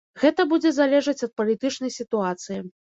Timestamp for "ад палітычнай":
1.29-1.97